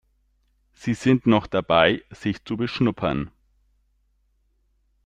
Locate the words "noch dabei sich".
1.27-2.43